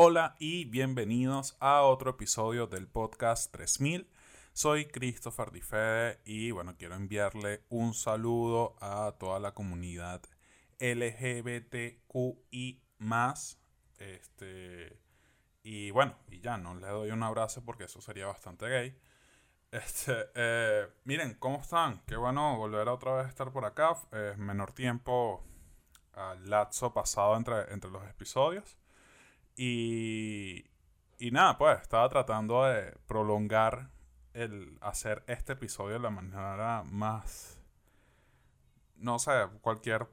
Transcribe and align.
Hola 0.00 0.36
y 0.38 0.64
bienvenidos 0.66 1.56
a 1.58 1.82
otro 1.82 2.10
episodio 2.10 2.68
del 2.68 2.86
podcast 2.86 3.50
3000. 3.50 4.08
Soy 4.52 4.86
Christopher 4.86 5.50
Difede 5.50 6.20
y 6.24 6.52
bueno, 6.52 6.76
quiero 6.78 6.94
enviarle 6.94 7.64
un 7.68 7.94
saludo 7.94 8.76
a 8.80 9.16
toda 9.18 9.40
la 9.40 9.54
comunidad 9.54 10.22
LGBTQI 10.78 12.80
este, 13.98 15.00
y 15.64 15.90
bueno, 15.90 16.14
y 16.28 16.42
ya 16.42 16.58
no 16.58 16.76
le 16.76 16.86
doy 16.86 17.10
un 17.10 17.24
abrazo 17.24 17.64
porque 17.64 17.86
eso 17.86 18.00
sería 18.00 18.26
bastante 18.26 18.68
gay. 18.68 18.96
Este, 19.72 20.26
eh, 20.36 20.86
miren, 21.06 21.34
¿cómo 21.40 21.58
están? 21.58 22.04
Qué 22.06 22.14
bueno 22.14 22.56
volver 22.56 22.86
otra 22.86 23.16
vez 23.16 23.26
a 23.26 23.30
estar 23.30 23.50
por 23.50 23.64
acá. 23.64 23.96
Es 24.12 24.38
menor 24.38 24.70
tiempo 24.70 25.44
al 26.12 26.48
lapso 26.48 26.94
pasado 26.94 27.36
entre, 27.36 27.72
entre 27.72 27.90
los 27.90 28.08
episodios. 28.08 28.78
Y, 29.60 30.70
y 31.18 31.32
nada, 31.32 31.58
pues 31.58 31.80
estaba 31.82 32.08
tratando 32.08 32.62
de 32.62 32.96
prolongar 33.08 33.90
el 34.32 34.78
hacer 34.80 35.24
este 35.26 35.54
episodio 35.54 35.94
de 35.94 35.98
la 35.98 36.10
manera 36.10 36.84
más, 36.84 37.58
no 38.98 39.18
sé, 39.18 39.32
cualquier 39.60 40.06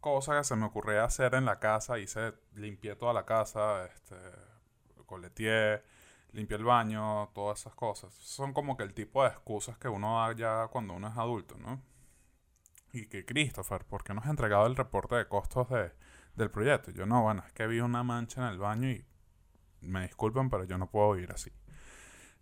cosa 0.00 0.36
que 0.36 0.42
se 0.42 0.56
me 0.56 0.66
ocurría 0.66 1.04
hacer 1.04 1.36
en 1.36 1.44
la 1.44 1.60
casa, 1.60 2.00
hice, 2.00 2.34
limpié 2.56 2.96
toda 2.96 3.12
la 3.12 3.24
casa, 3.24 3.84
este, 3.84 4.16
coleteé, 5.06 5.84
limpié 6.32 6.56
el 6.56 6.64
baño, 6.64 7.28
todas 7.34 7.60
esas 7.60 7.76
cosas. 7.76 8.12
Son 8.14 8.52
como 8.52 8.76
que 8.76 8.82
el 8.82 8.94
tipo 8.94 9.22
de 9.22 9.28
excusas 9.28 9.78
que 9.78 9.88
uno 9.88 10.18
da 10.18 10.34
ya 10.34 10.66
cuando 10.72 10.94
uno 10.94 11.06
es 11.06 11.16
adulto, 11.16 11.56
¿no? 11.56 11.80
Y 12.92 13.06
que 13.06 13.24
Christopher, 13.24 13.84
¿por 13.84 14.02
qué 14.02 14.12
no 14.12 14.22
has 14.22 14.26
entregado 14.26 14.66
el 14.66 14.74
reporte 14.74 15.14
de 15.14 15.28
costos 15.28 15.68
de, 15.68 15.92
del 16.34 16.50
proyecto. 16.50 16.90
Yo 16.90 17.06
no, 17.06 17.22
bueno, 17.22 17.42
es 17.46 17.52
que 17.52 17.66
vi 17.66 17.80
una 17.80 18.02
mancha 18.02 18.42
en 18.42 18.48
el 18.48 18.58
baño 18.58 18.90
y 18.90 19.04
me 19.80 20.02
disculpan, 20.02 20.48
pero 20.50 20.64
yo 20.64 20.78
no 20.78 20.90
puedo 20.90 21.18
ir 21.18 21.30
así. 21.32 21.50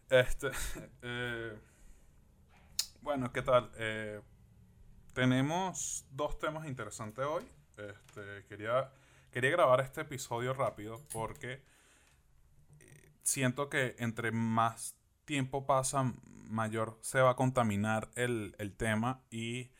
Este, 0.09 0.51
eh, 1.02 1.59
bueno, 3.01 3.33
¿qué 3.33 3.43
tal? 3.43 3.71
Eh, 3.77 4.21
tenemos 5.13 6.07
dos 6.11 6.38
temas 6.38 6.66
interesantes 6.66 7.24
hoy. 7.24 7.45
Este, 7.77 8.45
quería, 8.46 8.91
quería 9.30 9.51
grabar 9.51 9.80
este 9.80 10.02
episodio 10.02 10.52
rápido 10.52 11.02
porque 11.13 11.63
eh, 12.80 13.13
siento 13.23 13.71
que 13.71 13.96
entre 13.99 14.33
más 14.33 14.96
tiempo 15.24 15.66
pasa, 15.66 16.13
mayor 16.24 16.99
se 17.01 17.21
va 17.21 17.30
a 17.30 17.37
contaminar 17.37 18.11
el, 18.16 18.55
el 18.59 18.77
tema 18.77 19.23
y 19.30 19.71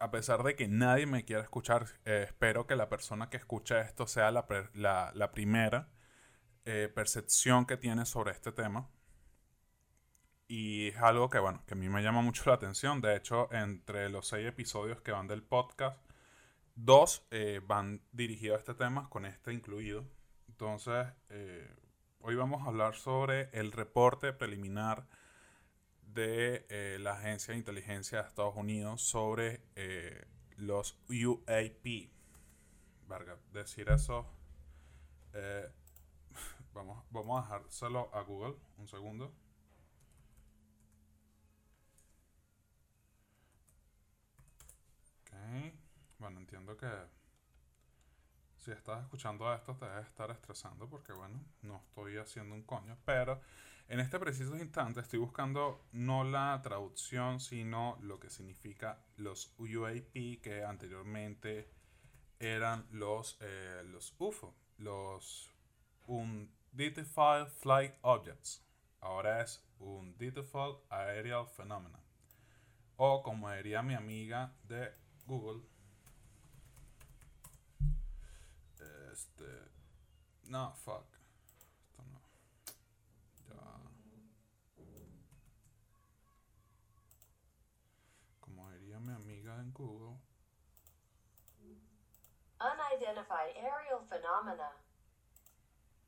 a 0.00 0.10
pesar 0.10 0.42
de 0.42 0.54
que 0.54 0.68
nadie 0.68 1.06
me 1.06 1.24
quiera 1.24 1.42
escuchar, 1.42 1.86
eh, 2.04 2.24
espero 2.28 2.66
que 2.66 2.76
la 2.76 2.88
persona 2.88 3.30
que 3.30 3.36
escucha 3.36 3.80
esto 3.80 4.06
sea 4.06 4.30
la, 4.30 4.46
la, 5.14 5.32
primera 5.32 5.88
eh, 6.64 6.90
percepción 6.94 7.66
que 7.66 7.76
tiene 7.76 8.06
sobre 8.06 8.32
este 8.32 8.52
tema. 8.52 8.88
Y 10.46 10.88
es 10.88 10.96
algo 10.98 11.28
que, 11.28 11.38
bueno, 11.38 11.62
que 11.66 11.74
a 11.74 11.76
mí 11.76 11.88
me 11.88 12.02
llama 12.02 12.22
mucho 12.22 12.44
la 12.46 12.54
atención. 12.54 13.00
De 13.00 13.16
hecho, 13.16 13.52
entre 13.52 14.08
los 14.08 14.28
seis 14.28 14.46
episodios 14.46 15.00
que 15.02 15.12
van 15.12 15.26
del 15.26 15.42
podcast, 15.42 16.00
dos 16.74 17.26
eh, 17.30 17.60
van 17.66 18.02
dirigidos 18.12 18.56
a 18.56 18.60
este 18.60 18.74
tema, 18.74 19.10
con 19.10 19.26
este 19.26 19.52
incluido. 19.52 20.04
Entonces, 20.48 21.06
hoy 22.20 22.34
vamos 22.34 22.62
a 22.62 22.68
hablar 22.68 22.94
sobre 22.94 23.50
el 23.52 23.72
reporte 23.72 24.32
preliminar 24.32 25.06
de 26.14 26.66
eh, 26.68 26.98
la 27.00 27.12
Agencia 27.12 27.52
de 27.52 27.58
Inteligencia 27.58 28.22
de 28.22 28.28
Estados 28.28 28.56
Unidos 28.56 29.02
sobre 29.02 29.60
eh, 29.76 30.24
los 30.56 30.98
UAP. 31.08 32.10
Verga, 33.08 33.38
decir 33.52 33.88
eso. 33.90 34.26
Eh, 35.34 35.68
vamos, 36.74 37.04
vamos 37.10 37.38
a 37.38 37.42
dejárselo 37.58 38.10
a 38.14 38.22
Google 38.22 38.56
un 38.78 38.88
segundo. 38.88 39.32
Ok. 45.22 45.74
Bueno, 46.18 46.40
entiendo 46.40 46.76
que 46.76 46.88
si 48.56 48.72
estás 48.72 49.02
escuchando 49.02 49.52
esto 49.54 49.74
te 49.76 49.86
debes 49.86 50.06
estar 50.06 50.30
estresando 50.30 50.88
porque, 50.88 51.12
bueno, 51.12 51.40
no 51.62 51.76
estoy 51.76 52.16
haciendo 52.18 52.54
un 52.54 52.62
coño, 52.62 52.98
pero 53.04 53.40
en 53.88 54.00
este 54.00 54.18
preciso 54.18 54.54
instante 54.56 55.00
estoy 55.00 55.18
buscando 55.18 55.86
no 55.92 56.22
la 56.22 56.60
traducción, 56.62 57.40
sino 57.40 57.96
lo 58.02 58.20
que 58.20 58.28
significa 58.28 59.02
los 59.16 59.54
UAP 59.58 60.42
que 60.42 60.62
anteriormente 60.66 61.70
eran 62.38 62.86
los, 62.92 63.38
eh, 63.40 63.82
los 63.86 64.14
UFO, 64.18 64.54
los 64.76 65.50
Unidentified 66.06 67.46
Flight 67.60 67.94
Objects. 68.02 68.62
Ahora 69.00 69.42
es 69.42 69.64
Unidentified 69.78 70.76
Aerial 70.90 71.46
Phenomena. 71.46 71.98
O 72.96 73.22
como 73.22 73.50
diría 73.52 73.82
mi 73.82 73.94
amiga 73.94 74.52
de 74.64 74.92
Google, 75.24 75.62
este, 79.12 79.44
no, 80.44 80.74
fuck. 80.74 81.17
En 89.60 89.72
Google. 89.72 90.18
Unidentified 92.60 93.56
aerial 93.56 94.04
phenomena. 94.08 94.72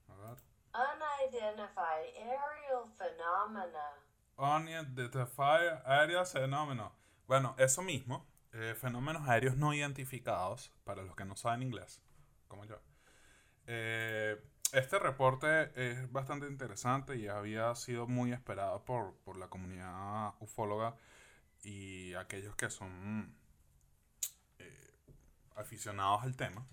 A 0.09 0.15
ver. 0.17 0.39
Unidentified 0.75 2.15
aerial 2.17 2.89
phenomena. 2.99 3.91
Unidentified 4.37 5.83
aerial 5.85 6.27
phenomena. 6.27 6.91
Bueno, 7.27 7.55
eso 7.59 7.83
mismo. 7.83 8.27
Eh, 8.53 8.75
fenómenos 8.75 9.29
aéreos 9.29 9.57
no 9.57 9.73
identificados, 9.73 10.73
para 10.83 11.03
los 11.03 11.15
que 11.15 11.25
no 11.25 11.37
saben 11.37 11.63
inglés, 11.63 12.03
como 12.49 12.65
yo. 12.65 12.81
Eh, 13.69 14.43
este 14.73 14.99
reporte 14.99 15.71
es 15.77 16.11
bastante 16.11 16.49
interesante 16.49 17.17
y 17.17 17.29
había 17.29 17.73
sido 17.77 18.09
muy 18.09 18.33
esperado 18.33 18.85
por, 18.85 19.15
por 19.19 19.37
la 19.37 19.49
comunidad 19.49 20.35
ufóloga 20.41 20.97
y 21.63 22.15
aquellos 22.15 22.57
que 22.57 22.71
son 22.71 23.37
aficionados 25.61 26.23
al 26.23 26.37
tema. 26.37 26.67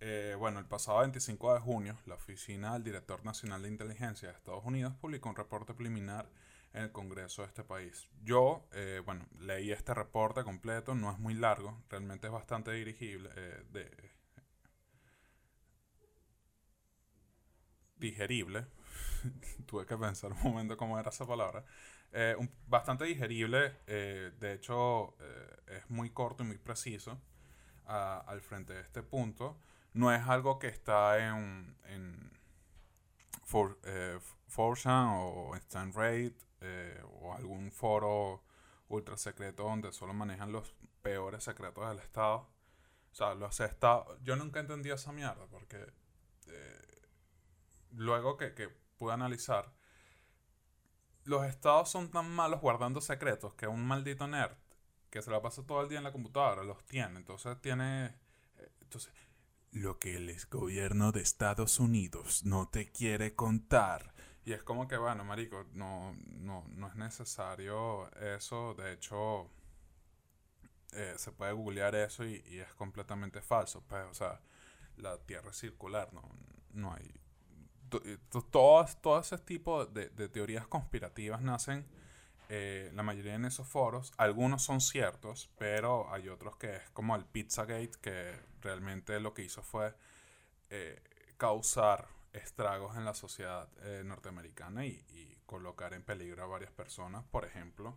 Eh, 0.00 0.36
bueno, 0.38 0.58
el 0.58 0.66
pasado 0.66 1.00
25 1.00 1.54
de 1.54 1.60
junio, 1.60 1.98
la 2.06 2.14
Oficina 2.16 2.74
del 2.74 2.84
Director 2.84 3.24
Nacional 3.24 3.62
de 3.62 3.68
Inteligencia 3.68 4.28
de 4.28 4.34
Estados 4.34 4.64
Unidos 4.64 4.94
publicó 5.00 5.30
un 5.30 5.36
reporte 5.36 5.74
preliminar 5.74 6.28
en 6.72 6.82
el 6.82 6.92
Congreso 6.92 7.42
de 7.42 7.48
este 7.48 7.64
país. 7.64 8.08
Yo, 8.22 8.66
eh, 8.72 9.00
bueno, 9.04 9.26
leí 9.38 9.70
este 9.72 9.94
reporte 9.94 10.42
completo, 10.44 10.94
no 10.94 11.10
es 11.12 11.18
muy 11.18 11.34
largo, 11.34 11.82
realmente 11.88 12.26
es 12.26 12.32
bastante 12.32 12.72
dirigible, 12.72 13.30
de, 13.70 14.14
digerible. 17.96 18.66
Tuve 19.66 19.86
que 19.86 19.96
pensar 19.96 20.32
un 20.32 20.42
momento 20.42 20.76
cómo 20.76 20.98
era 20.98 21.10
esa 21.10 21.26
palabra. 21.26 21.64
Eh, 22.12 22.36
bastante 22.68 23.04
digerible, 23.04 23.72
eh, 23.86 24.30
de 24.38 24.52
hecho 24.52 25.16
eh, 25.20 25.78
es 25.78 25.90
muy 25.90 26.10
corto 26.10 26.44
y 26.44 26.46
muy 26.46 26.58
preciso 26.58 27.20
al 27.86 28.40
frente 28.40 28.74
de 28.74 28.80
este 28.80 29.02
punto. 29.02 29.58
No 29.92 30.12
es 30.12 30.26
algo 30.26 30.58
que 30.58 30.68
está 30.68 31.18
en, 31.18 31.76
en 31.84 32.32
For, 33.44 33.78
o 33.86 35.56
StandRate 35.56 36.36
o 37.20 37.34
algún 37.34 37.70
foro 37.70 38.42
ultra 38.88 39.16
secreto 39.16 39.64
donde 39.64 39.92
solo 39.92 40.14
manejan 40.14 40.52
los 40.52 40.74
peores 41.02 41.44
secretos 41.44 41.88
del 41.88 41.98
Estado. 41.98 42.48
O 43.12 43.14
sea, 43.14 43.34
los 43.34 43.60
estados... 43.60 44.18
Yo 44.22 44.34
nunca 44.36 44.60
entendí 44.60 44.90
esa 44.90 45.12
mierda 45.12 45.46
porque 45.50 45.92
luego 47.92 48.36
que, 48.36 48.54
que 48.54 48.68
pude 48.96 49.12
analizar 49.12 49.72
los 51.24 51.46
estados 51.46 51.90
son 51.90 52.10
tan 52.10 52.30
malos 52.30 52.60
guardando 52.60 53.00
secretos 53.00 53.54
que 53.54 53.66
un 53.66 53.86
maldito 53.86 54.26
nerd 54.26 54.56
que 55.14 55.22
se 55.22 55.30
la 55.30 55.40
pasa 55.40 55.64
todo 55.64 55.80
el 55.80 55.88
día 55.88 55.98
en 55.98 56.04
la 56.04 56.10
computadora 56.10 56.64
los 56.64 56.84
tiene. 56.86 57.20
Entonces 57.20 57.56
tiene. 57.60 58.06
Eh, 58.58 58.68
entonces, 58.80 59.12
lo 59.70 60.00
que 60.00 60.16
el 60.16 60.36
gobierno 60.50 61.12
de 61.12 61.20
Estados 61.20 61.78
Unidos 61.78 62.44
no 62.44 62.68
te 62.68 62.90
quiere 62.90 63.36
contar. 63.36 64.12
Y 64.44 64.52
es 64.54 64.64
como 64.64 64.88
que, 64.88 64.96
bueno, 64.96 65.24
marico, 65.24 65.66
no, 65.72 66.16
no, 66.26 66.64
no 66.68 66.88
es 66.88 66.96
necesario 66.96 68.10
eso. 68.16 68.74
De 68.74 68.92
hecho, 68.92 69.48
eh, 70.94 71.14
se 71.16 71.30
puede 71.30 71.52
googlear 71.52 71.94
eso 71.94 72.24
y, 72.24 72.42
y, 72.48 72.58
es 72.58 72.74
completamente 72.74 73.40
falso. 73.40 73.84
Pues, 73.86 74.04
o 74.10 74.14
sea, 74.14 74.40
la 74.96 75.16
Tierra 75.18 75.50
es 75.50 75.56
circular, 75.56 76.12
no, 76.12 76.28
no 76.72 76.92
hay 76.92 77.24
todo, 78.50 78.86
todo 79.00 79.20
ese 79.20 79.38
tipo 79.38 79.86
de, 79.86 80.08
teorías 80.28 80.66
conspirativas 80.66 81.40
nacen, 81.40 81.86
eh, 82.48 82.90
la 82.94 83.02
mayoría 83.02 83.34
en 83.34 83.44
esos 83.44 83.66
foros. 83.66 84.12
Algunos 84.16 84.62
son 84.62 84.80
ciertos, 84.80 85.50
pero 85.58 86.12
hay 86.12 86.28
otros 86.28 86.56
que 86.56 86.76
es 86.76 86.90
como 86.90 87.16
el 87.16 87.24
Pizzagate, 87.24 87.92
que 88.00 88.40
realmente 88.60 89.18
lo 89.20 89.34
que 89.34 89.42
hizo 89.42 89.62
fue 89.62 89.94
causar 91.36 92.08
estragos 92.32 92.96
en 92.96 93.04
la 93.04 93.14
sociedad 93.14 93.68
norteamericana 94.04 94.84
y, 94.84 95.38
colocar 95.46 95.92
en 95.92 96.02
peligro 96.02 96.42
a 96.42 96.46
varias 96.46 96.72
personas. 96.72 97.22
Por 97.30 97.44
ejemplo, 97.44 97.96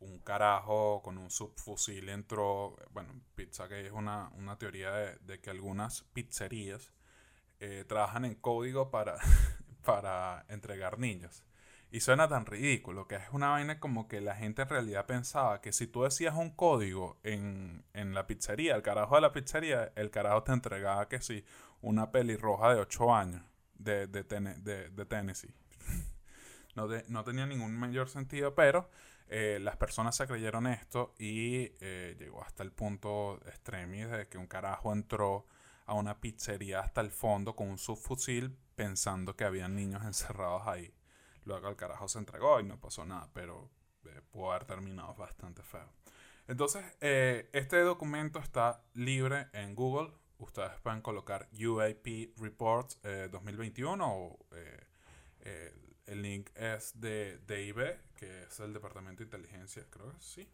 un 0.00 0.18
carajo 0.18 1.00
con 1.02 1.16
un 1.16 1.30
subfusil 1.30 2.08
entró, 2.10 2.76
bueno, 2.90 3.14
pizza 3.34 3.66
que 3.68 3.86
es 3.86 3.92
una, 3.92 4.28
una 4.34 4.58
teoría 4.58 4.90
de, 4.90 5.16
de, 5.20 5.40
que 5.40 5.48
algunas 5.48 6.02
pizzerías 6.12 6.92
trabajan 7.86 8.26
en 8.26 8.34
código 8.34 8.90
para, 8.90 9.16
para 9.86 10.44
entregar 10.48 10.98
niños. 10.98 11.45
Y 11.90 12.00
suena 12.00 12.28
tan 12.28 12.46
ridículo, 12.46 13.06
que 13.06 13.16
es 13.16 13.28
una 13.32 13.50
vaina 13.50 13.78
como 13.78 14.08
que 14.08 14.20
la 14.20 14.34
gente 14.34 14.62
en 14.62 14.68
realidad 14.68 15.06
pensaba 15.06 15.60
que 15.60 15.72
si 15.72 15.86
tú 15.86 16.02
decías 16.02 16.34
un 16.34 16.50
código 16.50 17.18
en, 17.22 17.84
la 17.94 18.26
pizzería, 18.26 18.74
el 18.74 18.82
carajo 18.82 19.14
de 19.14 19.20
la 19.20 19.32
pizzería, 19.32 19.92
el 19.94 20.10
carajo 20.10 20.42
te 20.42 20.52
entregaba 20.52 21.08
que 21.08 21.20
sí, 21.20 21.44
una 21.80 22.10
pelirroja 22.10 22.74
de 22.74 22.80
8 22.80 23.14
años 23.14 23.42
de, 23.74 24.06
de, 24.08 24.24
de, 24.24 25.04
Tennessee. 25.06 25.54
no, 26.74 26.88
no 27.08 27.24
tenía 27.24 27.46
ningún 27.46 27.74
mayor 27.76 28.08
sentido, 28.08 28.54
pero 28.54 28.90
eh, 29.28 29.58
las 29.60 29.76
personas 29.76 30.14
se 30.16 30.26
creyeron 30.26 30.66
esto 30.66 31.14
y 31.18 31.72
eh, 31.80 32.16
llegó 32.18 32.42
hasta 32.44 32.62
el 32.62 32.70
punto 32.70 33.40
extremis 33.46 34.08
de 34.10 34.28
que 34.28 34.38
un 34.38 34.46
carajo 34.46 34.92
entró 34.92 35.46
a 35.84 35.94
una 35.94 36.20
pizzería 36.20 36.80
hasta 36.80 37.00
el 37.00 37.10
fondo 37.10 37.56
con 37.56 37.68
un 37.68 37.78
subfusil 37.78 38.56
pensando 38.76 39.34
que 39.36 39.44
había 39.44 39.68
niños 39.68 40.04
encerrados 40.04 40.66
ahí. 40.66 40.92
Luego 41.46 41.68
el 41.68 41.76
carajo 41.76 42.08
se 42.08 42.18
entregó 42.18 42.60
y 42.60 42.64
no 42.64 42.78
pasó 42.78 43.06
nada, 43.06 43.30
pero 43.32 43.70
eh, 44.04 44.20
pudo 44.30 44.50
haber 44.50 44.66
terminado 44.66 45.14
bastante 45.14 45.62
feo. 45.62 45.88
Entonces, 46.48 46.84
eh, 47.00 47.48
este 47.52 47.80
documento 47.80 48.40
está 48.40 48.82
libre 48.94 49.46
en 49.52 49.74
Google. 49.76 50.12
Ustedes 50.38 50.72
pueden 50.82 51.00
colocar 51.00 51.48
UAP 51.52 52.36
Reports 52.36 53.00
2021 53.30 54.36
eh, 54.52 54.84
o 55.40 55.66
el 56.06 56.22
link 56.22 56.50
es 56.54 57.00
de 57.00 57.38
DIB, 57.46 57.98
que 58.16 58.44
es 58.44 58.60
el 58.60 58.72
Departamento 58.72 59.18
de 59.18 59.24
Inteligencia, 59.24 59.86
creo 59.88 60.12
que 60.12 60.20
sí. 60.20 60.48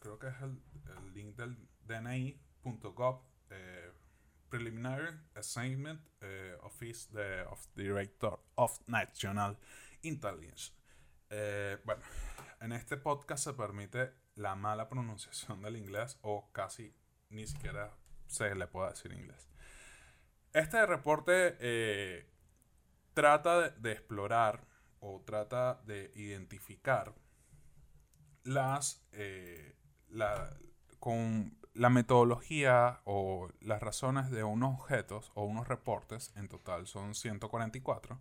Creo 0.00 0.18
que 0.18 0.28
es 0.28 0.34
el 0.40 0.60
link 1.14 1.36
del 1.36 1.56
DNI.gov 1.84 3.22
Preliminary 4.52 5.08
Assignment 5.34 5.98
eh, 6.20 6.54
Office 6.60 7.08
of 7.48 7.66
Director 7.74 8.38
of 8.56 8.78
National 8.86 9.56
Intelligence. 10.02 10.74
Eh, 11.30 11.78
bueno, 11.84 12.02
en 12.60 12.72
este 12.72 12.98
podcast 12.98 13.44
se 13.44 13.54
permite 13.54 14.12
la 14.34 14.54
mala 14.54 14.90
pronunciación 14.90 15.62
del 15.62 15.76
inglés 15.76 16.18
o 16.20 16.52
casi 16.52 16.94
ni 17.30 17.46
siquiera 17.46 17.96
se 18.26 18.54
le 18.54 18.66
puede 18.66 18.90
decir 18.90 19.12
inglés. 19.12 19.48
Este 20.52 20.84
reporte 20.84 21.56
eh, 21.58 22.30
trata 23.14 23.70
de, 23.70 23.92
explorar 23.92 24.66
o 25.00 25.22
trata 25.24 25.80
de 25.86 26.12
identificar 26.14 27.14
las 28.42 29.02
la, 30.10 30.54
con 30.98 31.56
la 31.74 31.90
metodología 31.90 33.00
o 33.04 33.48
las 33.60 33.80
razones 33.80 34.30
de 34.30 34.44
unos 34.44 34.78
objetos 34.80 35.32
o 35.34 35.44
unos 35.44 35.68
reportes, 35.68 36.32
en 36.36 36.48
total 36.48 36.86
son 36.86 37.14
144, 37.14 38.20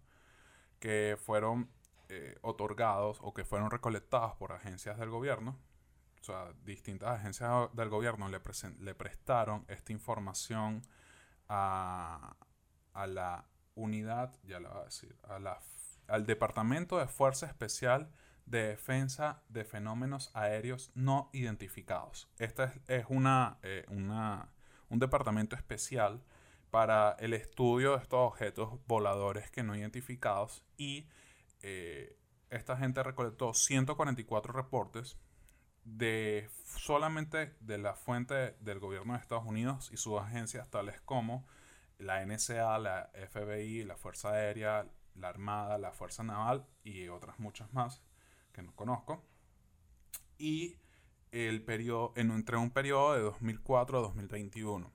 que 0.80 1.18
fueron 1.20 1.70
eh, 2.10 2.38
otorgados 2.42 3.20
o 3.22 3.34
que 3.34 3.44
fueron 3.46 3.72
recolectados 3.72 4.36
por 4.36 4.54
agencias 4.54 4.98
del 4.98 5.10
gobierno. 5.10 5.58
O 6.20 6.24
sea, 6.24 6.54
distintas 6.64 7.20
agencias 7.20 7.70
del 7.74 7.90
gobierno 7.90 8.30
le, 8.30 8.40
le 8.80 8.96
prestaron 8.96 9.66
esta 9.68 9.92
información 9.92 10.84
a, 11.50 12.36
a 12.94 13.08
la 13.08 13.46
unidad, 13.76 14.34
ya 14.44 14.60
la 14.60 14.70
voy 14.70 14.82
a 14.82 14.86
decir, 14.86 15.16
a 15.24 15.40
la, 15.40 15.60
al 16.08 16.26
Departamento 16.26 16.98
de 17.00 17.08
Fuerza 17.08 17.48
Especial 17.48 18.12
de 18.46 18.70
defensa 18.70 19.44
de 19.50 19.64
fenómenos 19.64 20.32
aéreos 20.34 20.92
no 20.96 21.30
identificados. 21.34 22.30
Este 22.38 22.70
es, 22.88 23.06
una, 23.10 23.58
eh, 23.64 23.86
una, 23.90 24.50
un 24.90 25.00
departamento 25.00 25.56
especial 25.56 26.22
para 26.70 27.16
el 27.20 27.34
estudio 27.34 27.92
de 27.92 28.04
estos 28.04 28.20
objetos 28.20 28.80
voladores 28.88 29.52
que 29.52 29.64
no 29.64 29.76
identificados 29.76 30.64
y 30.78 31.08
eh, 31.62 32.18
esta 32.50 32.78
gente 32.78 33.04
recolectó 33.04 33.54
144 33.54 34.54
reportes 34.54 35.18
de 35.84 36.50
solamente 36.66 37.56
de 37.60 37.78
la 37.78 37.96
fuente 37.96 38.56
del 38.60 38.80
gobierno 38.80 39.14
de 39.14 39.20
Estados 39.20 39.46
Unidos 39.46 39.90
y 39.92 39.98
sus 39.98 40.20
agencias 40.20 40.70
tales 40.70 41.02
como 41.02 41.46
la 41.98 42.26
NSA, 42.26 42.78
la 42.80 43.12
FBI, 43.14 43.84
la 43.84 43.98
Fuerza 43.98 44.32
Aérea, 44.32 44.88
la 45.16 45.30
Armada, 45.30 45.78
la 45.78 45.92
Fuerza 45.92 46.24
Naval 46.24 46.66
y 46.84 47.08
otras 47.08 47.40
muchas 47.40 47.72
más 47.74 48.02
que 48.52 48.62
no 48.62 48.76
conozco. 48.76 49.24
Y 50.38 50.78
el 51.32 51.64
periodo, 51.64 52.14
en, 52.16 52.32
entre 52.32 52.58
un 52.58 52.72
periodo 52.72 53.14
de 53.14 53.22
2004 53.22 53.98
a 53.98 54.02
2021. 54.02 54.92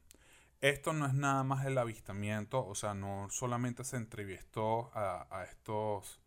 Esto 0.61 0.93
no 0.93 1.07
es 1.07 1.15
nada 1.15 1.45
más 1.45 1.67
el 1.67 1.77
avistamiento, 1.79 2.67
o 2.67 2.75
sea, 2.75 2.95
no 2.95 3.29
solamente 3.31 3.85
se 3.85 3.97
entrevistó 3.97 4.91
a, 4.95 5.45
estos 5.51 6.21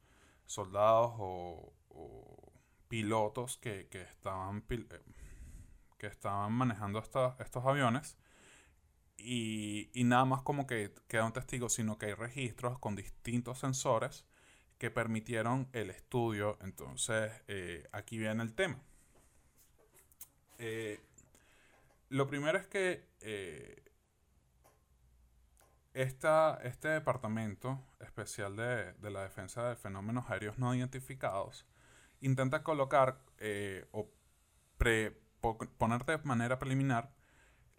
soldados 0.46 1.14
o, 1.18 1.74
pilotos 2.88 3.58
que, 3.58 3.88
estaban, 3.92 4.64
eh, 4.70 4.88
que 5.98 6.08
estaban 6.08 6.54
manejando 6.54 7.00
estos 7.00 7.66
aviones, 7.66 8.18
y, 9.18 9.90
y, 9.94 10.06
nada 10.06 10.26
más 10.26 10.42
como 10.44 10.66
que 10.66 10.94
queda 11.08 11.26
un 11.26 11.34
testigo, 11.34 11.68
sino 11.68 11.98
que 11.98 12.08
hay 12.08 12.14
registros 12.14 12.80
con 12.80 12.96
distintos 12.96 13.60
sensores 13.60 14.26
que 14.80 14.90
permitieron 14.90 15.70
el 15.74 15.92
estudio. 15.92 16.58
Entonces, 16.62 17.32
eh, 17.48 17.88
aquí 17.92 18.18
viene 18.18 18.42
el 18.42 18.56
tema. 18.56 18.82
Eh, 20.58 21.00
lo 22.08 22.28
primero 22.28 22.58
es 22.58 22.66
que 22.66 23.06
eh, 23.22 23.84
este 25.94 26.88
departamento 26.88 27.86
especial 28.00 28.56
de, 28.56 28.96
la 29.10 29.24
defensa 29.24 29.70
de 29.70 29.76
fenómenos 29.76 30.30
aéreos 30.32 30.58
no 30.58 30.74
identificados 30.74 31.66
intenta 32.22 32.64
colocar 32.64 33.22
o 33.92 34.10
poner 35.78 36.06
de 36.06 36.18
manera 36.20 36.58
preliminar 36.60 37.14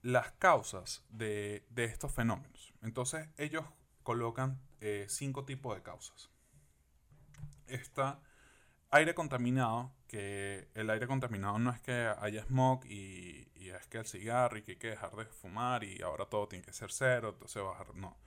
las 0.02 0.32
causas 0.32 1.04
de, 1.08 1.66
de 1.70 1.84
estos 1.84 2.12
fenómenos. 2.12 2.74
Entonces 2.82 3.28
ellos 3.36 3.64
colocan 4.02 4.60
cinco 5.08 5.44
tipos 5.44 5.74
de 5.76 5.82
causas 5.82 6.30
está 7.74 8.20
aire 8.90 9.14
contaminado, 9.14 9.92
que 10.08 10.68
el 10.74 10.90
aire 10.90 11.06
contaminado 11.06 11.58
no 11.58 11.70
es 11.70 11.80
que 11.80 12.12
haya 12.18 12.42
smog 12.44 12.84
y, 12.86 13.48
es 13.56 13.86
que 13.86 13.98
el 13.98 14.06
cigarro 14.06 14.58
y 14.58 14.62
que 14.62 14.72
hay 14.72 14.78
que 14.78 14.88
dejar 14.88 15.14
de 15.14 15.26
fumar 15.26 15.84
y 15.84 16.02
ahora 16.02 16.26
todo 16.26 16.48
tiene 16.48 16.64
que 16.64 16.72
ser 16.72 16.90
cero, 16.90 17.30
entonces 17.30 17.62
bajar, 17.62 17.94
no. 17.94 18.18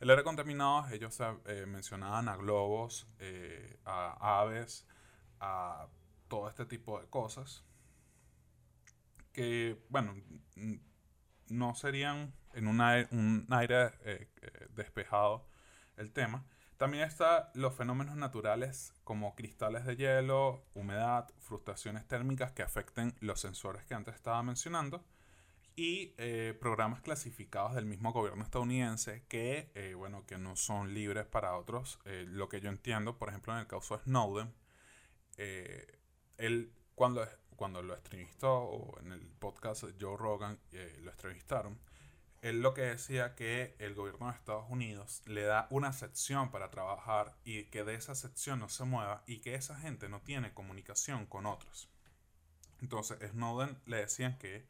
El 0.00 0.10
aire 0.10 0.24
contaminado, 0.24 0.88
ellos 0.88 1.16
eh, 1.46 1.66
mencionaban 1.66 2.28
a 2.28 2.36
globos, 2.36 3.06
eh, 3.20 3.78
a 3.84 4.40
aves, 4.40 4.86
a 5.40 5.86
todo 6.28 6.48
este 6.48 6.66
tipo 6.66 7.00
de 7.00 7.06
cosas, 7.08 7.64
que, 9.32 9.80
bueno, 9.88 10.16
no 11.48 11.74
serían 11.74 12.32
en 12.54 12.66
un 12.66 12.80
aire, 13.50 13.92
eh, 14.04 14.28
despejado 14.70 15.46
el 15.96 16.12
tema, 16.12 16.44
también 16.78 17.04
están 17.04 17.44
los 17.54 17.74
fenómenos 17.74 18.16
naturales 18.16 18.94
como 19.02 19.34
cristales 19.34 19.84
de 19.84 19.96
hielo, 19.96 20.64
humedad, 20.74 21.28
frustraciones 21.40 22.06
térmicas 22.06 22.52
que 22.52 22.62
afecten 22.62 23.16
los 23.20 23.40
sensores 23.40 23.84
que 23.84 23.94
antes 23.94 24.14
estaba 24.14 24.42
mencionando 24.44 25.04
y 25.74 26.14
eh, 26.18 26.56
programas 26.60 27.02
clasificados 27.02 27.74
del 27.74 27.84
mismo 27.84 28.12
gobierno 28.12 28.44
estadounidense 28.44 29.24
que, 29.28 29.70
eh, 29.74 29.94
bueno, 29.94 30.24
que 30.24 30.38
no 30.38 30.54
son 30.54 30.94
libres 30.94 31.26
para 31.26 31.56
otros. 31.56 31.98
Eh, 32.04 32.26
lo 32.28 32.48
que 32.48 32.60
yo 32.60 32.68
entiendo, 32.68 33.18
por 33.18 33.28
ejemplo, 33.28 33.52
en 33.52 33.60
el 33.60 33.66
caso 33.66 33.96
de 33.96 34.04
Snowden, 34.04 34.54
él 35.36 36.72
cuando, 36.94 37.26
cuando 37.56 37.82
lo 37.82 37.96
entrevistó, 37.96 38.54
o 38.54 39.00
en 39.00 39.12
el 39.12 39.20
podcast 39.20 39.84
Joe 40.00 40.16
Rogan 40.16 40.58
lo 41.02 41.10
entrevistaron, 41.10 41.78
él 42.40 42.62
lo 42.62 42.72
que 42.74 42.82
decía 42.82 43.34
que 43.34 43.74
el 43.78 43.94
gobierno 43.94 44.26
de 44.26 44.36
Estados 44.36 44.66
Unidos 44.68 45.22
le 45.26 45.42
da 45.42 45.66
una 45.70 45.92
sección 45.92 46.50
para 46.50 46.70
trabajar 46.70 47.34
y 47.44 47.64
que 47.64 47.84
de 47.84 47.94
esa 47.94 48.14
sección 48.14 48.60
no 48.60 48.68
se 48.68 48.84
mueva 48.84 49.24
y 49.26 49.40
que 49.40 49.54
esa 49.54 49.76
gente 49.76 50.08
no 50.08 50.20
tiene 50.20 50.54
comunicación 50.54 51.26
con 51.26 51.46
otros. 51.46 51.88
Entonces 52.80 53.18
Snowden 53.30 53.76
le 53.86 53.98
decían 53.98 54.38
que 54.38 54.66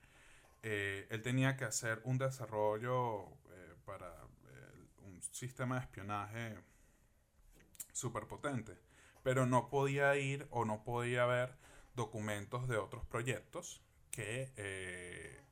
eh, 0.62 1.06
él 1.10 1.22
tenía 1.22 1.56
que 1.56 1.64
hacer 1.64 2.00
un 2.04 2.18
desarrollo 2.18 3.26
eh, 3.26 3.74
para 3.84 4.08
eh, 4.08 4.86
un 5.04 5.22
sistema 5.22 5.76
de 5.76 5.82
espionaje 5.82 6.58
súper 7.92 8.26
potente, 8.26 8.78
pero 9.22 9.46
no 9.46 9.68
podía 9.68 10.16
ir 10.16 10.46
o 10.50 10.64
no 10.64 10.84
podía 10.84 11.26
ver 11.26 11.54
documentos 11.94 12.66
de 12.68 12.78
otros 12.78 13.04
proyectos 13.06 13.82
que 14.10 15.46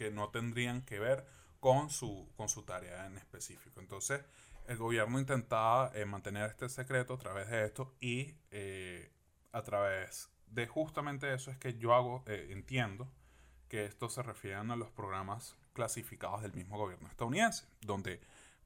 que 0.00 0.10
no 0.10 0.30
tendrían 0.30 0.80
que 0.80 0.98
ver 0.98 1.26
con 1.60 1.90
su, 1.90 2.26
con 2.34 2.48
su 2.48 2.62
tarea 2.62 3.04
en 3.04 3.18
específico. 3.18 3.80
Entonces, 3.80 4.24
el 4.66 4.78
gobierno 4.78 5.20
intentaba 5.20 5.92
eh, 5.94 6.06
mantener 6.06 6.48
este 6.48 6.70
secreto 6.70 7.12
a 7.12 7.18
través 7.18 7.50
de 7.50 7.66
esto 7.66 7.94
y 8.00 8.34
eh, 8.50 9.12
a 9.52 9.60
través 9.62 10.30
de 10.46 10.66
justamente 10.66 11.34
eso 11.34 11.50
es 11.50 11.58
que 11.58 11.76
yo 11.76 11.92
hago, 11.92 12.24
eh, 12.26 12.48
entiendo 12.48 13.12
que 13.68 13.84
esto 13.84 14.08
se 14.08 14.22
refiere 14.22 14.56
a 14.56 14.64
los 14.64 14.90
programas 14.90 15.54
clasificados 15.74 16.40
del 16.40 16.54
mismo 16.54 16.78
gobierno 16.78 17.06
estadounidense, 17.06 17.66
donde 17.82 18.22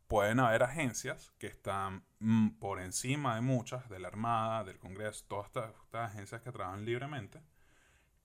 pueden 0.07 0.39
haber 0.39 0.63
agencias 0.63 1.33
que 1.41 1.49
están 1.49 2.05
mm, 2.21 2.61
por 2.61 2.79
encima 2.81 3.35
de 3.35 3.41
muchas, 3.41 3.89
de 3.89 3.99
la 3.99 4.07
Armada, 4.07 4.63
del 4.63 4.79
Congreso, 4.79 5.25
todas 5.27 5.47
estas, 5.47 6.13
agencias 6.13 6.43
que 6.43 6.53
trabajan 6.53 6.85
libremente, 6.85 7.41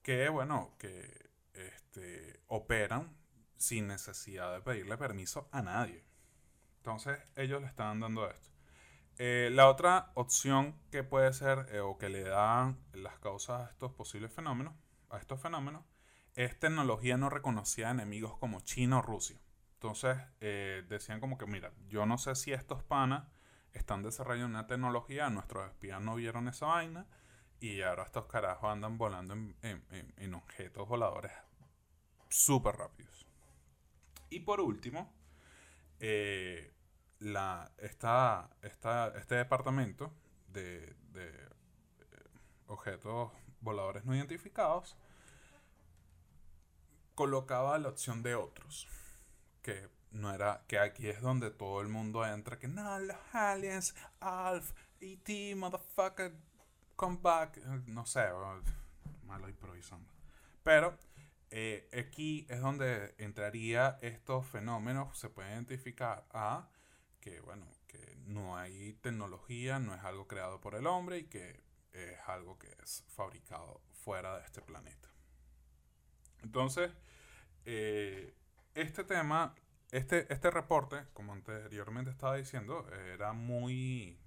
que, 0.03 0.29
bueno, 0.29 0.75
que 0.77 1.28
este, 1.53 2.41
operan 2.47 3.15
sin 3.57 3.87
necesidad 3.87 4.53
de 4.53 4.61
pedirle 4.61 4.97
permiso 4.97 5.49
a 5.51 5.61
nadie. 5.61 6.03
Entonces, 6.77 7.19
ellos 7.35 7.61
le 7.61 7.67
están 7.67 7.99
dando 7.99 8.29
esto. 8.29 8.49
Eh, 9.17 9.49
la 9.51 9.67
otra 9.67 10.11
opción 10.13 10.79
que 10.91 11.03
puede 11.03 11.33
ser 11.33 11.67
eh, 11.73 11.81
o 11.81 11.97
que 11.97 12.07
le 12.07 12.23
dan 12.23 12.79
las 12.93 13.19
causas 13.19 13.67
a 13.67 13.71
estos 13.71 13.91
posibles 13.91 14.31
fenómenos, 14.31 14.73
a 15.09 15.17
estos 15.17 15.41
fenómenos, 15.41 15.83
es 16.35 16.57
tecnología 16.57 17.17
no 17.17 17.29
reconocida 17.29 17.87
de 17.87 17.93
enemigos 17.93 18.37
como 18.37 18.61
China 18.61 18.99
o 18.99 19.01
Rusia. 19.01 19.41
Entonces 19.73 20.17
eh, 20.39 20.85
decían 20.87 21.19
como 21.19 21.37
que, 21.37 21.45
mira, 21.47 21.73
yo 21.89 22.05
no 22.05 22.17
sé 22.17 22.33
si 22.35 22.53
estos 22.53 22.81
panas 22.81 23.27
están 23.73 24.03
desarrollando 24.03 24.57
una 24.57 24.67
tecnología, 24.67 25.29
nuestros 25.29 25.67
espías 25.67 26.01
no 26.01 26.15
vieron 26.15 26.47
esa 26.47 26.67
vaina 26.67 27.05
y 27.59 27.81
ahora 27.81 28.03
estos 28.03 28.25
carajos 28.25 28.69
andan 28.69 28.97
volando 28.97 29.33
en, 29.33 30.33
objetos 30.33 30.87
voladores 30.87 31.31
súper 32.29 32.75
rápidos. 32.75 33.27
Y 34.29 34.41
por 34.41 34.61
último, 34.61 35.11
eh, 35.99 36.73
la, 37.19 37.71
esta, 37.77 38.49
este 38.61 39.35
departamento 39.35 40.13
de, 40.47 40.95
de 41.11 41.27
eh, 41.27 41.49
objetos 42.67 43.31
voladores 43.61 44.05
no 44.05 44.15
identificados 44.15 44.95
colocaba 47.19 47.77
la 47.77 47.89
opción 47.89 48.23
de 48.23 48.35
otros. 48.35 48.87
Que 49.61 49.89
no 50.11 50.33
era. 50.33 50.63
Que 50.67 50.79
aquí 50.79 51.09
es 51.09 51.19
donde 51.19 51.51
todo 51.51 51.81
el 51.81 51.89
mundo 51.89 52.25
entra. 52.25 52.57
Que 52.57 52.69
no, 52.69 52.97
los 52.99 53.17
aliens, 53.33 53.93
Alf, 54.21 54.71
E.T., 55.01 55.55
motherfucker, 55.55 56.33
come 56.99 57.17
back. 57.21 57.57
No 57.87 58.05
sé, 58.05 58.27
malo 59.23 59.47
improvisando. 59.47 60.11
Pero 60.63 60.97
eh, 61.49 61.89
aquí 61.97 62.45
es 62.49 62.59
donde 62.59 63.15
entraría 63.17 63.97
estos 64.01 64.45
fenómenos. 64.45 65.17
Se 65.17 65.29
puede 65.29 65.49
identificar 65.53 66.25
a 66.31 66.67
que, 67.21 67.39
bueno, 67.39 67.65
que 67.87 68.17
no 68.25 68.57
hay 68.57 68.93
tecnología, 69.01 69.79
no 69.79 69.95
es 69.95 70.03
algo 70.03 70.27
creado 70.27 70.59
por 70.59 70.75
el 70.75 70.87
hombre 70.87 71.19
y 71.19 71.23
que 71.23 71.63
es 71.93 72.19
algo 72.27 72.59
que 72.59 72.67
es 72.83 73.05
fabricado 73.07 73.79
fuera 73.93 74.37
de 74.37 74.43
este 74.43 74.61
planeta. 74.61 75.07
Entonces, 76.43 76.91
eh, 77.63 78.35
este 78.75 79.05
tema, 79.05 79.55
este, 79.91 80.31
este 80.31 80.51
reporte, 80.51 81.05
como 81.13 81.31
anteriormente 81.31 82.11
estaba 82.11 82.35
diciendo, 82.35 82.85
era 83.13 83.31
muy 83.31 84.19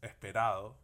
esperado 0.00 0.78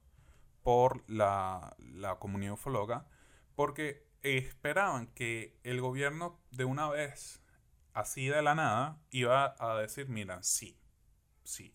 por 0.65 1.09
la, 1.09 1.77
la 1.79 2.19
comunidad 2.19 2.55
ufóloga 2.55 3.07
porque 3.55 4.09
esperaban 4.23 5.07
que 5.09 5.57
el 5.63 5.81
gobierno 5.81 6.41
de 6.51 6.65
una 6.65 6.89
vez, 6.89 7.41
así 7.93 8.27
de 8.27 8.43
la 8.43 8.57
nada, 8.57 9.01
iba 9.13 9.55
a 9.61 9.79
decir, 9.79 10.09
mira, 10.09 10.43
sí, 10.43 10.77
sí, 11.45 11.73